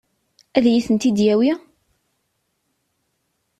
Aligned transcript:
Ad 0.57 0.65
iyi-tent-id-yawi? 0.67 1.51